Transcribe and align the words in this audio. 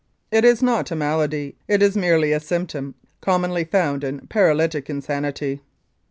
It 0.31 0.43
is 0.43 0.63
not 0.63 0.89
a 0.89 0.95
malady. 0.95 1.53
It 1.67 1.83
is 1.83 1.95
merely 1.95 2.31
a 2.31 2.39
symptom, 2.39 2.95
commonly 3.21 3.63
found 3.65 4.03
in 4.03 4.25
paralytic 4.29 4.89
insanity. 4.89 5.61